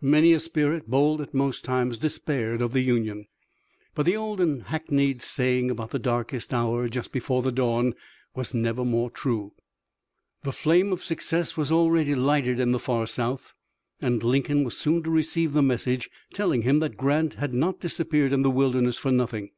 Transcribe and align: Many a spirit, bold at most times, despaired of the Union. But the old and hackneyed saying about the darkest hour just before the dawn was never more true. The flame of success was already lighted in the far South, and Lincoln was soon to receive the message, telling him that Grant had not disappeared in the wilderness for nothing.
Many 0.00 0.32
a 0.32 0.40
spirit, 0.40 0.88
bold 0.88 1.20
at 1.20 1.34
most 1.34 1.62
times, 1.62 1.98
despaired 1.98 2.62
of 2.62 2.72
the 2.72 2.80
Union. 2.80 3.26
But 3.94 4.06
the 4.06 4.16
old 4.16 4.40
and 4.40 4.62
hackneyed 4.62 5.20
saying 5.20 5.70
about 5.70 5.90
the 5.90 5.98
darkest 5.98 6.54
hour 6.54 6.88
just 6.88 7.12
before 7.12 7.42
the 7.42 7.52
dawn 7.52 7.92
was 8.34 8.54
never 8.54 8.82
more 8.82 9.10
true. 9.10 9.52
The 10.42 10.52
flame 10.52 10.90
of 10.90 11.04
success 11.04 11.54
was 11.58 11.70
already 11.70 12.14
lighted 12.14 12.58
in 12.60 12.72
the 12.72 12.80
far 12.80 13.06
South, 13.06 13.52
and 14.00 14.22
Lincoln 14.22 14.64
was 14.64 14.74
soon 14.74 15.02
to 15.02 15.10
receive 15.10 15.52
the 15.52 15.60
message, 15.62 16.08
telling 16.32 16.62
him 16.62 16.78
that 16.78 16.96
Grant 16.96 17.34
had 17.34 17.52
not 17.52 17.80
disappeared 17.80 18.32
in 18.32 18.40
the 18.40 18.48
wilderness 18.50 18.96
for 18.96 19.12
nothing. 19.12 19.50